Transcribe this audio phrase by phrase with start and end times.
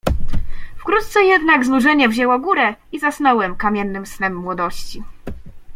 [0.77, 5.03] "Wkrótce jednak znużenie wzięło górę i zasnąłem kamiennym snem młodości."